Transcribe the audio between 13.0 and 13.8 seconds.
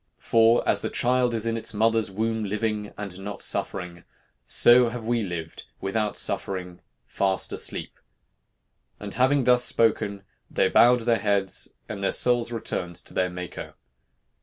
their Maker.